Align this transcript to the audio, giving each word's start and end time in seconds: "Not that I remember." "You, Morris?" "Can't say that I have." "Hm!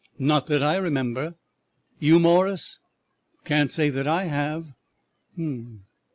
"Not 0.17 0.47
that 0.47 0.63
I 0.63 0.77
remember." 0.77 1.35
"You, 1.99 2.17
Morris?" 2.17 2.79
"Can't 3.43 3.69
say 3.71 3.91
that 3.91 4.07
I 4.07 4.23
have." 4.25 4.73
"Hm! 5.35 5.83